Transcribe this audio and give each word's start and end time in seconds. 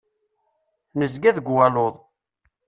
Nezga 0.99 1.31
deg 1.37 1.47
waluḍ. 1.53 1.95